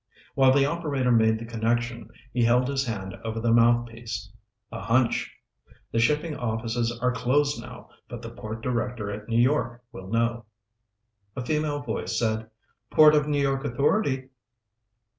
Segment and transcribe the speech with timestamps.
[0.33, 4.31] While the operator made the connection, he held his hand over the mouthpiece.
[4.71, 5.31] "A hunch.
[5.91, 10.45] The shipping offices are closed now, but the Port Director at New York will know."
[11.35, 12.49] A female voice said,
[12.89, 14.29] "Port of New York Authority."